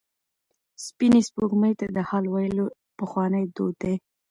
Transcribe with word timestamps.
سپینې 0.85 1.21
سپوږمۍ 1.27 1.73
ته 1.79 1.85
د 1.95 1.97
حال 2.09 2.25
ویل 2.29 2.57
پخوانی 2.99 3.43
دود 3.55 3.75
دی. 3.83 3.95